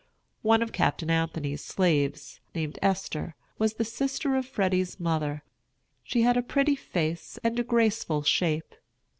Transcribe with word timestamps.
One 0.41 0.63
of 0.63 0.71
Captain 0.71 1.11
Anthony's 1.11 1.63
slaves, 1.63 2.39
named 2.55 2.79
Esther, 2.81 3.35
was 3.59 3.75
the 3.75 3.85
sister 3.85 4.35
of 4.35 4.47
Freddy's 4.47 4.99
mother. 4.99 5.43
She 6.03 6.23
had 6.23 6.37
a 6.37 6.41
pretty 6.41 6.75
face 6.75 7.37
and 7.43 7.59
a 7.59 7.63
graceful 7.63 8.23
shape. 8.23 8.73